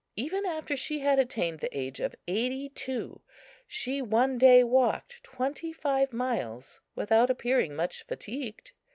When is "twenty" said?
5.23-5.71